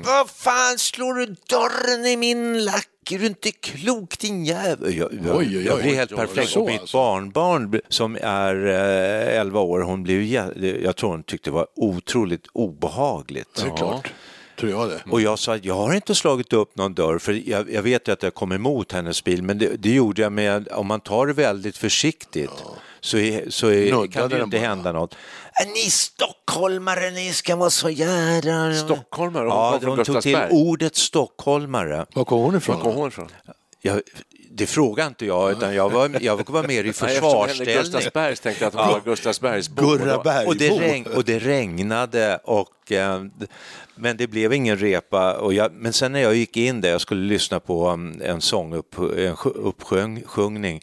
[0.05, 2.89] Vad fan slår du dörren i min lack?
[3.11, 4.97] Är du inte klok din jävel?
[4.97, 6.97] Jag, jag, Oj, oj, jag blir helt så Och mitt alltså.
[6.97, 10.23] barnbarn som är eh, 11 år, hon blev,
[10.83, 13.55] jag tror hon tyckte det var otroligt obehagligt.
[13.55, 14.13] Det är klart.
[14.59, 15.03] Tror jag det.
[15.11, 18.09] Och jag sa att jag har inte slagit upp någon dörr för jag, jag vet
[18.09, 21.01] ju att jag kom emot hennes bil men det, det gjorde jag med, om man
[21.01, 22.51] tar det väldigt försiktigt
[23.01, 24.67] så, är, så är, Nuddade kan det ju inte bara.
[24.69, 25.15] hända något.
[25.63, 28.75] Äh, Ni stockholmare, ni ska vara så jädra...
[28.75, 29.43] Stockholmare?
[29.49, 32.07] Hon Ja, hon tog till ordet stockholmare.
[32.15, 32.81] Var kom hon Var ifrån?
[32.81, 33.29] kom hon ifrån?
[33.83, 34.01] Jag,
[34.59, 37.77] det frågar inte jag, utan jag var, jag var mer i försvarsställning.
[37.77, 39.83] Gustavsbergs tänkte jag att hon var Gustavsbergsbo.
[40.47, 43.25] Och det, regn, och det regnade, och, eh,
[43.95, 45.35] men det blev ingen repa.
[45.35, 48.41] Och jag, men sen när jag gick in där, jag skulle lyssna på um, en
[48.41, 50.81] sånguppsjungning,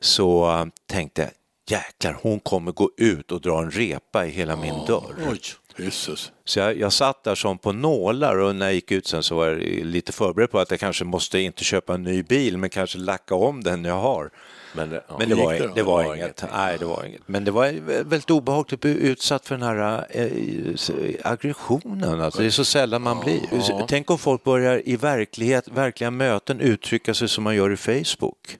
[0.00, 1.30] så uh, tänkte jag,
[1.78, 5.14] jäklar, hon kommer gå ut och dra en repa i hela min dörr.
[5.30, 5.40] Oj,
[5.78, 6.32] Jesus.
[6.44, 9.36] Så jag, jag satt där som på nålar och när jag gick ut sen så
[9.36, 12.70] var jag lite förberedd på att jag kanske måste inte köpa en ny bil, men
[12.70, 14.30] kanske lacka om den jag har.
[14.76, 15.16] Men, det- ja.
[15.18, 16.44] Men det var, det det var Det var inget.
[16.52, 17.20] Nej, det var inget.
[17.26, 17.72] Men det var
[18.04, 22.20] väldigt obehagligt att bli utsatt för den här eh, aggressionen.
[22.20, 23.86] Alltså, det är så sällan man blir.
[23.88, 28.56] Tänk om folk börjar i verklighet, verkliga möten uttrycka sig som man gör i Facebook.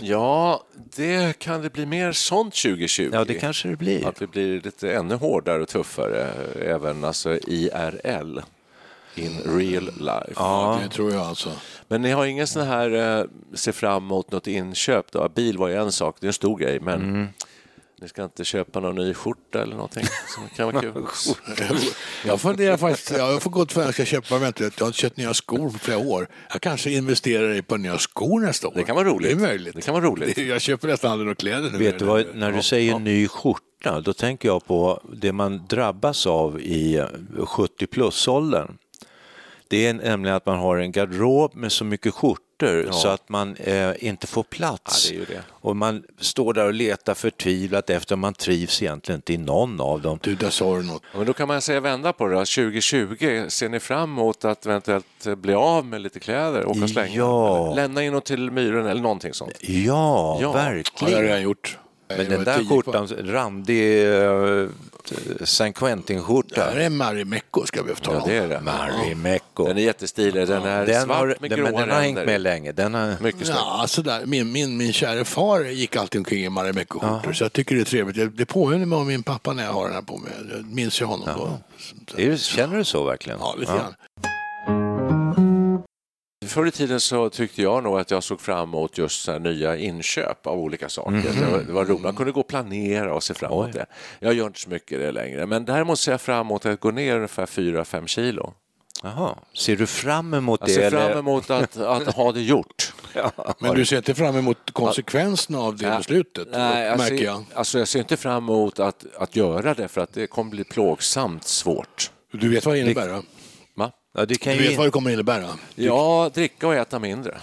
[0.00, 0.64] ja,
[0.96, 3.10] det kan det bli mer sånt 2020.
[3.12, 4.06] Ja, det kanske det blir.
[4.06, 6.26] Att vi blir lite ännu hårdare och tuffare,
[6.62, 8.38] även alltså IRL.
[9.18, 10.32] In real life.
[10.36, 11.50] Ja, det tror jag alltså.
[11.88, 15.28] Men ni har ingen sån här eh, se fram emot något inköp då?
[15.28, 17.26] Bil var ju en sak, det är en stor grej, men Mm.
[18.02, 20.04] ni ska inte köpa någon ny skjorta eller någonting
[20.34, 21.04] som kan vara kul?
[22.26, 24.86] Jag funderar faktiskt, jag har fått gått för att jag ska köpa, vänta, jag har
[24.86, 26.28] inte köpt nya skor på flera år.
[26.52, 28.72] Jag kanske investerar i par nya skor nästa år.
[28.76, 29.28] Det kan vara roligt.
[29.38, 29.74] Det är möjligt.
[29.74, 30.38] Det kan vara roligt.
[30.48, 31.78] Jag köper nästan aldrig några kläder nu.
[31.78, 36.26] Vet du vad, när du säger ny skjorta, då tänker jag på det man drabbas
[36.26, 37.04] av i
[37.38, 38.78] 70 plus-åldern.
[39.70, 43.56] Det är nämligen att man har en garderob med så mycket skjortor så att man
[43.56, 45.10] eh, inte får plats.
[45.10, 45.42] Ja, det är ju det.
[45.50, 50.00] Och man står där och letar förtvivlat efter man trivs egentligen inte i någon av
[50.02, 50.18] dem.
[50.22, 51.02] Du, där sa du något.
[51.12, 52.34] Ja, Men då kan man säga vända på det.
[52.34, 52.38] då.
[52.40, 56.66] 2020, ser ni fram emot att eventuellt bli av med lite kläder?
[56.66, 57.14] Åka och slänga?
[57.16, 57.74] Ja.
[57.74, 59.52] Lämna in något till myren eller någonting sånt.
[59.60, 60.38] Ja, Ja.
[60.40, 61.22] Ja, det har jag verkligen.
[61.22, 61.78] redan gjort.
[62.08, 64.68] Men den där skjortan, randig uh,
[65.44, 66.60] San Det Quentin-skjorta.
[66.64, 68.28] här är Marimekko ska vi tala Ja, om.
[68.28, 68.60] det är det.
[68.60, 69.64] Marimekko.
[69.66, 70.46] Den är jättestilig.
[70.48, 72.72] Den är Den, svart har, med den, gråa men den har hängt med länge.
[72.72, 73.56] Den har, Mycket snygg.
[73.58, 74.22] Ja, sådär.
[74.26, 77.84] Min, min, min kära far gick alltid omkring i Marimekko-skjortor så jag tycker det är
[77.84, 78.36] trevligt.
[78.38, 80.32] Det påminner mig om min pappa när jag har den här på mig.
[80.50, 81.58] Jag minns ju honom då.
[82.22, 83.38] Är det, känner du så verkligen?
[83.40, 83.94] Ja, lite grann.
[86.48, 89.38] Förr i tiden så tyckte jag nog att jag såg fram emot just så här
[89.38, 91.22] nya inköp av olika saker.
[91.40, 92.02] Det, var, det var roligt.
[92.02, 93.86] Man kunde gå och planera och se fram emot det.
[94.20, 96.90] Jag gör inte så mycket det längre, men däremot ser jag fram emot att gå
[96.90, 98.54] ner ungefär 4-5 kilo.
[99.02, 99.34] Jaha.
[99.54, 100.74] Ser du fram emot Jag det?
[100.74, 101.18] ser fram eller?
[101.18, 102.92] emot att, att ha det gjort.
[103.58, 107.44] Men du ser inte fram emot konsekvenserna av det beslutet, Nej, jag märker ser, jag.
[107.54, 110.64] Alltså jag ser inte fram emot att, att göra det för att det kommer bli
[110.64, 112.10] plågsamt svårt.
[112.32, 113.08] Du vet vad det innebär?
[113.08, 113.22] va?
[114.18, 115.46] Ja, det kan Du ju vet vad det kommer innebära?
[115.74, 117.38] Ja, dricka och äta mindre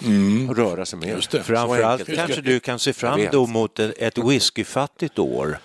[0.48, 1.08] och röra sig mer.
[1.08, 1.42] Just det.
[1.42, 5.58] Framförallt kanske du kan se fram då mot ett whiskyfattigt år.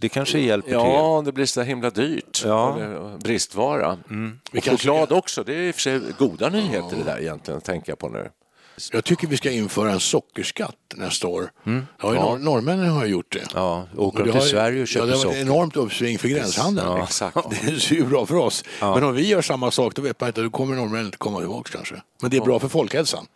[0.00, 0.76] Det kanske hjälper till.
[0.76, 2.42] Ja, det blir så himla dyrt.
[2.44, 2.78] Ja.
[3.18, 3.98] Bristvara.
[4.08, 5.44] Vi Och kanske choklad också.
[5.44, 8.30] Det är i och för sig goda nyheter det där egentligen, tänker jag på nu.
[8.92, 11.50] Jag tycker vi ska införa en sockerskatt nästa år.
[11.64, 12.12] Ja, Ja.
[12.12, 13.46] Norr, norrmännen har gjort det.
[13.54, 16.18] Ja, åker Och de till har, Sverige och ja, köper det har ett enormt uppsving
[16.18, 16.88] för gränshandeln.
[16.88, 17.36] Ja, exakt.
[17.50, 18.64] Det är ju bra för oss.
[18.80, 21.38] Men om vi gör samma sak då vet man inte, då kommer norrmännen inte komma
[21.38, 21.94] tillbaka kanske.
[22.22, 23.26] Men det är bra för folkhälsan.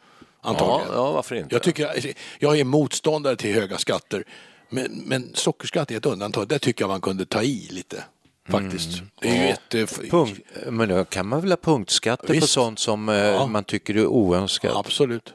[0.42, 0.94] Ja, Antagligen.
[0.94, 1.54] ja, varför inte?
[1.54, 4.24] Jag, tycker, jag är motståndare till höga skatter.
[4.70, 6.48] Men, men sockerskatt är ett undantag.
[6.48, 8.04] Det tycker jag man kunde ta i lite.
[8.48, 9.02] Faktiskt.
[9.20, 9.74] Det är ju ett...
[9.74, 12.48] eh, Punkt, men då kan man väl ha punktskatter på Visst.
[12.48, 13.46] sånt som eh, Ja.
[13.46, 14.76] man tycker är oönskat?
[14.76, 15.34] Absolut.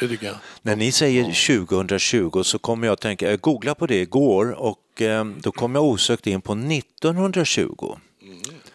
[0.00, 0.36] Det tycker jag.
[0.62, 1.24] När ni säger
[1.58, 5.74] 2020 så kommer jag att tänka, jag googlade på det igår och eh, då kom
[5.74, 7.96] jag osökt in på 1920.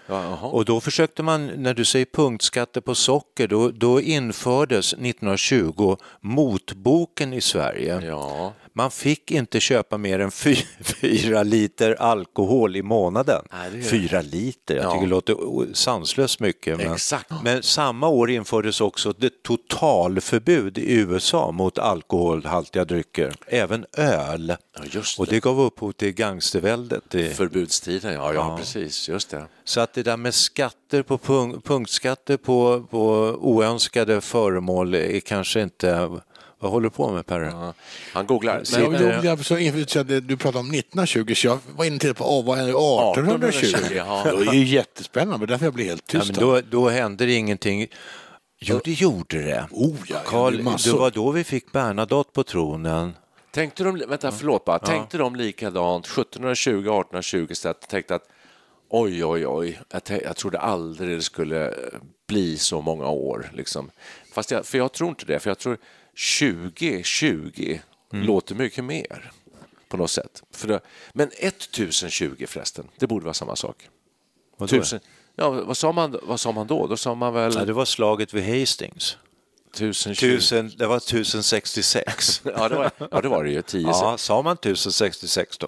[0.10, 0.38] Ja.
[0.42, 7.34] Och då försökte man, när du säger punktskatter på socker, då, då infördes 1920 motboken
[7.34, 8.02] i Sverige.
[8.06, 8.54] Ja.
[8.74, 13.46] Man fick inte köpa mer än fy, fyra liter alkohol i månaden.
[13.52, 14.92] Nej, det Fyra liter, jag Ja.
[14.92, 15.36] tycker det låter
[15.74, 16.78] sanslöst mycket.
[16.78, 16.98] Men,
[17.44, 24.56] men samma år infördes också ett totalförbud i USA mot alkoholhaltiga drycker, även öl.
[24.78, 25.32] Ja, just Och det.
[25.32, 27.04] det gav upphov till gangsterväldet.
[27.10, 29.10] Det- Förbudstiden, ja, ja, precis.
[29.10, 29.46] Just det.
[29.64, 33.00] så att det där med skatter på punk- punktskatter på, på
[33.42, 36.10] oönskade föremål är kanske inte...
[36.62, 37.40] Vad håller du på med Per?
[37.40, 37.74] Ja.
[38.14, 38.64] Han googlar.
[38.72, 42.40] Men, Men, jag, jag, så, du pratade om 1920, så jag var inne till på
[42.40, 43.66] oh, vad är det, 1820.
[43.66, 44.24] 1820, ja.
[44.46, 46.32] Det är ju jättespännande, därför jag blir helt Ja, tyst.
[46.32, 47.88] men då, då hände det ingenting.
[48.60, 49.68] Jo, det gjorde det.
[49.72, 53.14] Oh, ja, ja, Carl, det var då vi fick Bernadotte på tronen.
[53.52, 54.80] tänkte de, vänta, förlåt bara.
[54.80, 58.24] Tänkte de likadant 1720, 1820 så att tänkte att
[58.90, 61.74] oj, oj, oj, jag, jag trodde aldrig det skulle eh,
[62.28, 63.52] bli så många år.
[63.54, 63.92] Liksom.
[64.34, 65.78] Fast jag, för jag tror inte det, för jag tror
[66.16, 67.82] 20, 20
[68.14, 68.26] Mm.
[68.28, 69.32] låter mycket mer
[69.90, 70.44] på något sätt.
[70.52, 70.80] För det,
[71.14, 73.88] men 1020 förresten, det borde vara samma sak.
[74.58, 74.70] Vadå?
[74.70, 75.00] Tusen,
[75.36, 76.88] ja, vad, sa man, vad sa man då?
[76.88, 79.18] Då sa man väl Ja, det var slaget vid Hastings.
[79.74, 80.20] 1020.
[80.20, 82.42] Tusen, det var 1066.
[82.58, 83.62] Ja, det var, ja, det var det ju.
[83.62, 85.68] 10, ja, sa man 1066 då?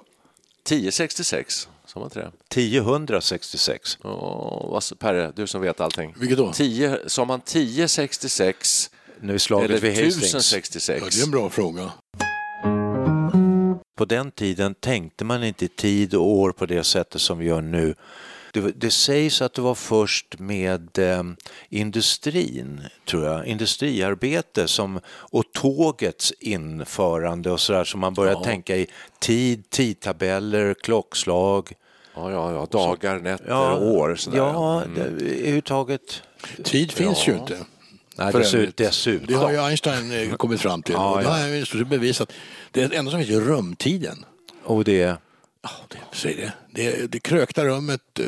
[0.65, 2.31] 1066, sa man inte det?
[2.61, 3.97] 1066.
[4.03, 6.13] Åh, vad, så- Perre, du som vet allting.
[6.17, 6.53] Vilket då?
[6.53, 10.17] 10, sa man 1066 Nu är slaget eller vid Hastings.
[10.17, 11.01] 1066?
[11.03, 11.91] Ja, det är en bra fråga.
[13.97, 17.45] På den tiden tänkte man inte i tid och år på det sättet som vi
[17.45, 17.95] gör nu.
[18.53, 21.23] Det, det sägs att det var först med eh,
[21.69, 28.87] industrin, tror jag, industriarbete som, och tågets införande och sådär som man började tänka i
[29.19, 31.73] tid, tidtabeller, klockslag.
[32.15, 32.67] Ja, ja, ja.
[32.71, 34.15] Dagar, nätter, år.
[34.15, 34.37] Sådär.
[34.37, 34.95] ja Mm.
[34.95, 36.23] det, överhuvudtaget.
[36.63, 37.57] Tid finns ju inte.
[38.15, 39.27] Nej, dessutom, dessutom.
[39.27, 40.93] Det har ju Einstein eh, kommit fram till.
[40.93, 41.29] Ja, och det ja.
[41.29, 42.31] har sett bevisat.
[42.71, 44.25] Det enda som finns är rumtiden.
[44.63, 45.17] Och det,
[45.63, 46.53] Ja, det, säg det.
[46.73, 48.01] Det, det krökta rummet.
[48.19, 48.25] eh,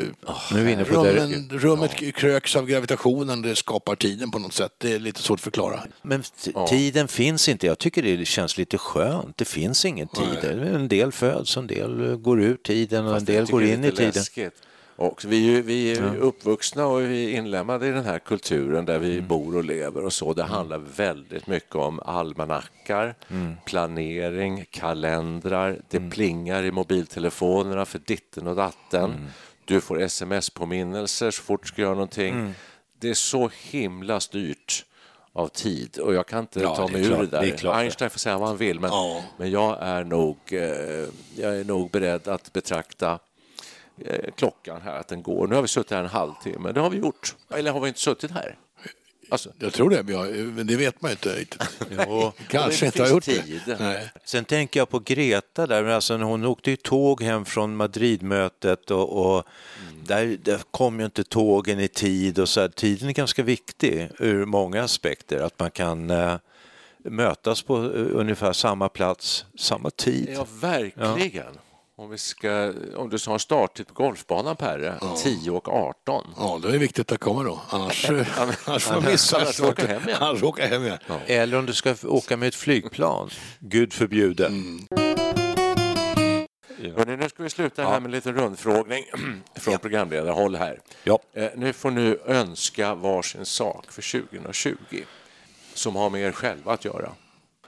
[0.52, 1.12] nu är på det.
[1.16, 3.42] rummen, rummet kröks av gravitationen.
[3.42, 4.72] Det skapar tiden på något sätt.
[4.78, 5.80] Det är lite svårt att förklara.
[6.02, 7.66] Men t- tiden finns inte.
[7.66, 9.36] Jag tycker det känns lite skönt.
[9.36, 10.44] Det finns ingen tid.
[10.50, 13.84] En del föds, en del går ur tiden och en Fast jag del går in
[13.84, 14.12] i tiden.
[14.14, 14.52] läskigt.
[14.96, 18.98] Och vi vi är ju uppvuxna och vi är inlämnade i den här kulturen där
[18.98, 19.28] vi Mm.
[19.28, 20.32] bor och lever och så.
[20.32, 23.54] Det handlar väldigt mycket om almanackar, Mm.
[23.66, 25.78] planering, kalendrar.
[25.90, 29.04] Det plingar i mobiltelefonerna för ditten och datten.
[29.04, 29.26] Mm.
[29.64, 32.34] Du får sms-påminnelser så fort du ska göra någonting.
[32.34, 32.52] Mm.
[32.98, 34.84] Det är så himla styrt
[35.32, 37.40] av tid och jag kan inte Ja, ta mig ur klart, det där.
[37.42, 37.76] det klart.
[37.76, 39.22] Einstein får säga vad han vill men, Ja.
[39.36, 40.60] men jag, är nog, eh,
[41.36, 43.18] jag är nog beredd att betrakta
[43.98, 45.46] eh, klockan här, att den går.
[45.46, 47.34] Nu har vi suttit här en halvtimme, det har vi gjort.
[47.54, 48.58] Eller har vi inte suttit här?
[49.30, 51.62] Alltså, Jag tror det, men jag- men det vet man ju inte riktigt.
[52.08, 52.32] Jo.
[52.48, 53.60] Kanske det inte har gjort tid.
[53.66, 53.76] det.
[53.80, 54.10] Nej.
[54.24, 58.90] Sen tänker jag på Greta där, alltså när hon åkte ju tåg hem från Madridmötet
[58.90, 59.44] och, och
[60.06, 62.68] där, där kom ju inte tågen i tid och så här.
[62.68, 66.34] Tiden är ganska viktig ur många aspekter, att man kan eh,
[67.04, 70.30] mötas på eh, ungefär samma plats, samma tid.
[70.34, 71.58] ja, verkligen.
[71.96, 76.34] Om, vi ska, om du har starttid på golfbanan, Perre, 10 och 18.
[76.36, 77.60] Ja, det är viktigt att komma då.
[77.70, 78.10] Annars,
[78.66, 80.18] annars får man missa annars åka hem igen.
[80.20, 80.98] Annars hem igen.
[81.26, 83.30] Eller om du ska åka med ett flygplan.
[83.58, 84.44] Gud förbjude.
[86.96, 89.04] Hörrni, nu ska vi sluta här med en liten rundfrågning
[89.56, 90.80] från programledarhåll här.
[91.04, 91.18] Ja.
[91.34, 94.74] Eh, nu får ni önska varsin sak för 2020
[95.74, 97.12] som har med er själva att göra.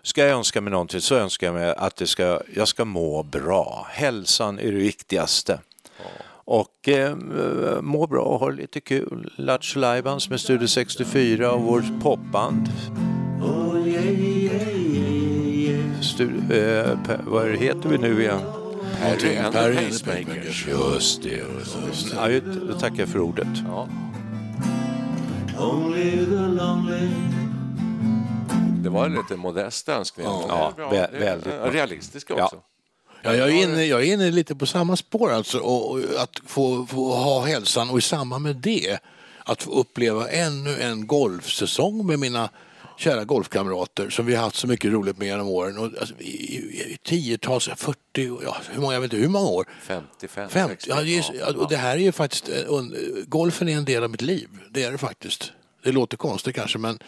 [0.06, 3.22] Ska jag önska mig någonting så önskar jag mig att det ska, jag ska må
[3.22, 3.86] bra.
[3.90, 5.60] Hälsan är det viktigaste.
[6.44, 7.16] Och eh,
[7.80, 9.32] må bra och ha lite kul.
[9.36, 12.68] Lattjo Lajbans med Studio 64 och vårt popband.
[16.02, 18.40] Studio, eh, pe- vad heter vi nu igen?
[19.00, 20.66] Perry and the Perry and the Pacemakers.
[20.68, 21.42] Just det.
[22.14, 23.48] Ja, då tackar jag för ordet.
[23.66, 23.88] Ja.
[28.86, 30.26] Det var en lite modest önskning.
[30.26, 30.90] Ja, bra.
[30.92, 31.70] vä- väldigt bra.
[31.70, 32.44] Realistisk Ja.
[32.44, 32.60] också.
[33.22, 35.58] Ja, jag, är inne, jag är inne lite på samma spår alltså.
[35.58, 38.98] Och, och att få, få ha hälsan och i samband med det
[39.44, 42.48] att få uppleva ännu en golfsäsong med mina
[42.98, 45.78] kära golfkamrater som vi har haft så mycket roligt med genom åren.
[45.78, 46.24] Och, alltså, i,
[46.56, 47.96] i, i tiotals, 40,
[48.44, 49.66] ja, hur många, jag vet inte hur många år.
[49.82, 50.90] 55, 50, 60.
[50.90, 52.54] ja, det är, ja, och det här är ju faktiskt, eh,
[53.26, 54.48] golfen är en del av mitt liv.
[54.70, 55.52] Det är det faktiskt.
[55.84, 56.98] Det låter konstigt kanske men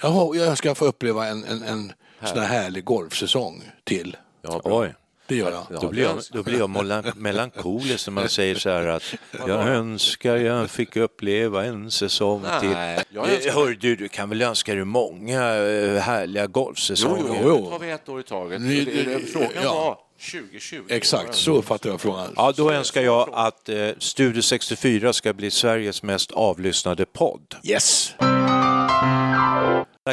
[0.00, 1.92] jag, har, jag ska få uppleva en, en, en
[2.24, 4.16] sån här härlig golfsäsong till.
[4.42, 4.80] Ja, bra.
[4.80, 4.94] Oj.
[5.26, 5.66] Det gör jag.
[5.70, 6.70] Ja, Då blir, jag, det- då blir jag
[7.16, 9.02] melankolisk när man säger så här att
[9.32, 13.04] jag önskar jag fick uppleva en säsong Nej, till.
[13.10, 17.24] jag önskar- Eh, Hör du, du kan väl önska dig många eh, härliga golfsäsonger?
[17.28, 17.64] jo, Jo, jo.
[17.64, 18.60] Nu tar vi ett år i taget.
[18.60, 19.74] Ni- Det- det- Frågan ja.
[19.74, 19.98] var
[20.30, 20.82] 2020.
[20.88, 22.32] Exakt, så uppfattar jag frågan.
[22.36, 27.54] Ja, då önskar jag att eh, Studio 64 ska bli Sveriges mest avlyssnade podd.
[27.64, 28.14] Yes!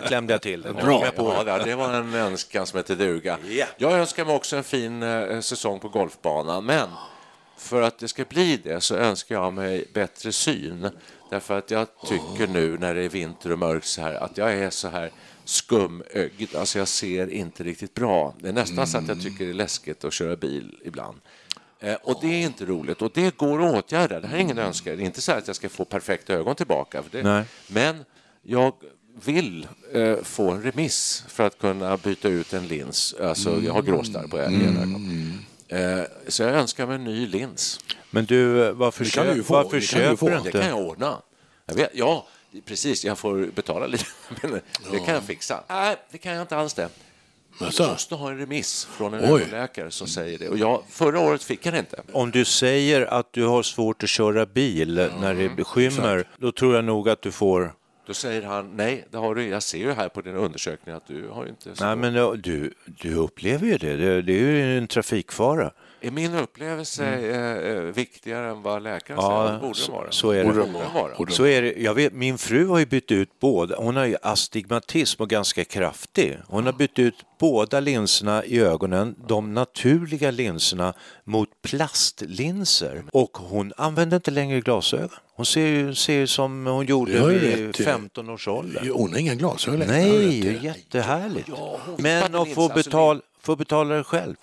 [0.01, 0.73] Där klämde jag till den.
[0.75, 1.05] Bra.
[1.45, 3.37] Ja, det- det var en önskan som heter duga.
[3.49, 3.65] Ja.
[3.77, 6.89] Jag önskar mig också en fin eh, säsong på golfbanan, men
[7.57, 10.89] för att det ska bli det så önskar jag mig bättre syn.
[11.29, 14.53] Därför att jag tycker nu när det är vinter och mörkt så här att jag
[14.53, 15.11] är så här
[15.45, 18.33] skumögd, alltså jag ser inte riktigt bra.
[18.39, 21.17] Det är nästan så att jag tycker det är läskigt att köra bil ibland.
[21.79, 24.19] Eh, och det är inte roligt och det går att åtgärda.
[24.19, 24.97] Det här är ingen önskan.
[24.97, 27.03] Det är inte så här att jag ska få perfekta ögon tillbaka.
[27.03, 27.23] För det.
[27.23, 27.43] Nej.
[27.67, 28.05] Men
[28.41, 28.73] jag
[29.23, 33.15] vill eh, få en remiss för att kunna byta ut en lins.
[33.21, 35.01] Alltså, jag har gråstarr på ena ögat.
[35.67, 37.79] Eh, så jag önskar mig en ny lins.
[38.11, 40.27] Men du, varför, Det kan du få, varför det kan du få.
[40.27, 40.69] köper du Det kan inte?
[40.69, 41.17] jag ordna.
[41.65, 42.27] Jag vet, ja,
[42.65, 43.05] precis.
[43.05, 44.05] Jag får betala lite.
[44.41, 45.63] Men det kan jag fixa.
[45.69, 46.89] Nej, det kan jag inte alls det.
[47.59, 50.49] Alltså, måste ha en remiss från en ögonläkare som säger det.
[50.49, 52.01] Och jag, förra året fick jag det inte.
[52.11, 56.75] Om du säger att du har svårt att köra bil när det skymmer, då tror
[56.75, 57.73] jag nog att du får...
[58.07, 59.47] Då säger han nej, det har du.
[59.47, 61.73] Jag ser ju här på din undersökning att du har inte...
[61.79, 63.95] Nej, men du, du upplever ju det.
[63.97, 64.21] det.
[64.21, 65.71] Det är ju en trafikfara.
[66.01, 69.53] Är min upplevelse eh, eh, viktigare än vad läkaren Ja, säger?
[69.53, 70.11] Det borde så- vara.
[70.11, 70.43] så är det.
[70.43, 71.29] Borde den vara.
[71.29, 71.73] Så är det.
[71.77, 73.75] Jag vet, min fru har ju bytt ut båda.
[73.77, 76.37] Hon har ju astigmatism och ganska kraftig.
[76.47, 83.03] Hon har bytt ut båda linserna i ögonen, de naturliga linserna, mot plastlinser.
[83.11, 85.09] Och hon använder inte längre glasögon.
[85.35, 87.83] Hon ser ju, ser ju som hon gjorde Det vid rätt i.
[87.83, 88.89] 15 års ålder.
[88.93, 90.51] hon har inga glasögon Nej, det.
[90.63, 91.49] jättehärligt.
[91.49, 94.35] hon Men att få, alltså, betal, få betala det själv.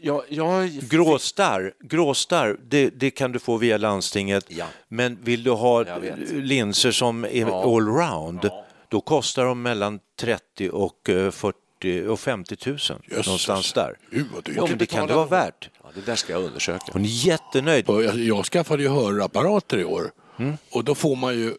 [0.00, 4.44] Jag, jag, Gråstarr, gråstarr det, det kan du få via landstinget.
[4.48, 4.64] Ja.
[4.88, 5.84] Men vill du ha
[6.32, 7.62] linser som är Ja.
[7.76, 8.50] allround,
[8.88, 12.78] då kostar de mellan 30 och eh, 40 och 50 000.
[13.26, 13.94] Någonstans där.
[14.10, 14.54] Gud, vad dyrt.
[14.56, 15.70] Ja, men det kan det vara värt.
[15.96, 16.84] Ja, det där ska jag undersöka.
[16.92, 17.88] Hon är jättenöjd.
[17.88, 20.56] Och Jag, jag skaffade ju hörapparater i år Mm.
[20.70, 21.54] och då får man ju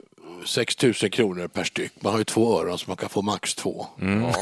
[0.45, 1.91] 6 000 kronor per styck.
[1.99, 3.85] Man har ju två öron så man kan få max två.
[4.01, 4.21] Mm.
[4.23, 4.35] Ja.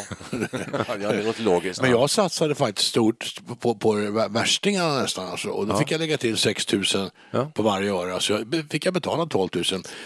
[1.01, 1.81] ja, det låter logiskt.
[1.81, 5.27] Men jag satsade faktiskt stort på, på vä- värstingarna nästan.
[5.29, 5.49] Alltså.
[5.49, 6.83] Och då fick jag lägga till 6 000
[7.31, 7.51] Ja.
[7.53, 8.19] på varje öra.
[8.19, 9.63] Så jag, fick jag betala 12 000.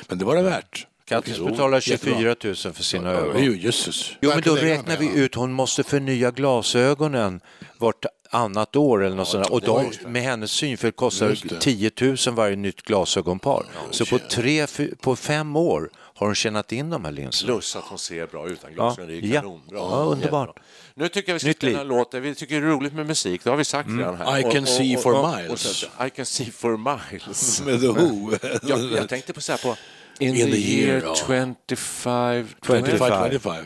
[0.07, 0.87] Men det var det värt.
[1.05, 2.15] Kattis betalar jättebra.
[2.19, 3.43] 24 000 för sina Ja, ögon.
[3.43, 4.11] Jo, jösses.
[4.21, 7.41] Jo, men då räknar vi ut, hon måste förnya glasögonen
[7.77, 9.53] vart annat år eller något sånt där.
[9.53, 11.59] Och de, med hennes synfel kostar Just det.
[11.59, 13.65] 10 000 varje nytt glasögonpar.
[13.91, 14.67] Så på, tre,
[15.01, 17.53] på fem år har hon tjänat in de här linserna.
[17.53, 19.07] Plus att hon ser bra utan glasögon.
[19.09, 19.41] Det är ju Ja.
[19.41, 19.77] kanonbra.
[19.79, 20.59] Ja, underbart.
[20.93, 21.81] Nu tycker jag vi ska Nytt spela liv.
[21.81, 22.13] en låt.
[22.13, 23.43] Vi tycker det är roligt med musik.
[23.43, 24.39] Det har vi sagt redan här.
[24.39, 25.85] I can see for miles.
[26.07, 27.61] I can see for miles.
[27.61, 28.31] Med The Who.
[28.63, 29.75] jag, jag tänkte på så här på
[30.19, 31.15] In, In the, the year year, ja.
[31.15, 31.55] 25...
[31.67, 32.85] 25,
[33.29, 33.65] 25.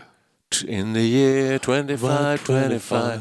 [0.63, 3.19] In the year 25, 25.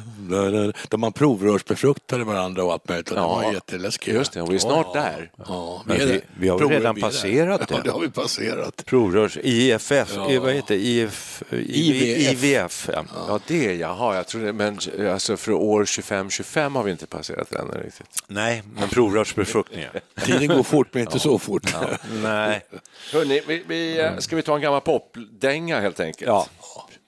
[0.88, 3.06] Där man provrörsbefruktade varandra och allt möjligt.
[3.06, 4.14] Det Ja, var jätteläskigt.
[4.16, 5.30] Just det, och vi är snart där.
[5.48, 7.74] Ja, Men är vi- vi har redan vi passerat det.
[7.74, 8.82] Ja, det har vi passerat.
[8.86, 10.40] Provrörs, IFF, Ja.
[10.40, 10.80] vad heter det?
[10.80, 12.42] IF, IVF.
[12.44, 13.04] IVF ja.
[13.28, 14.78] Ja, det jaha, jag tror det, men
[15.12, 18.06] alltså för år 25-25 har vi inte passerat ännu riktigt.
[18.26, 20.00] Nej, men provrörsbefruktningar.
[20.24, 21.74] Tiden går fort, men inte så fort.
[22.22, 22.60] Nej,
[23.12, 26.26] Hörrni, vi, vi, eh, ska vi ta en gammal popdänga helt enkelt?
[26.28, 26.46] ja,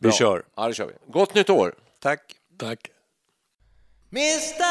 [0.04, 0.16] vi Bra.
[0.18, 0.42] kör.
[0.56, 0.92] Ja, det kör vi.
[1.12, 1.74] Gott nytt år!
[2.00, 2.20] Tack.
[2.58, 2.90] Tack.
[4.12, 4.64] Mr.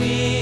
[0.00, 0.39] me.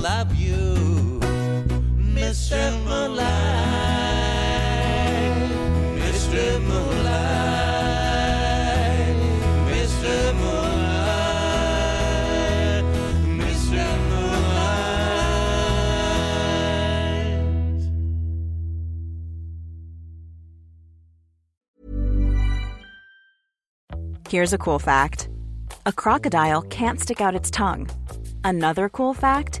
[0.00, 1.20] Love you,
[2.14, 2.72] Mr.
[2.84, 3.26] Moonlight.
[6.00, 6.60] Mr.
[6.62, 7.20] Moonlight.
[9.68, 10.34] Mr.
[10.40, 10.80] Moonlight.
[13.40, 13.84] Mr.
[14.08, 14.60] Moonlight.
[24.30, 25.28] Here's a cool fact
[25.84, 27.90] a crocodile can't stick out its tongue.
[28.44, 29.60] Another cool fact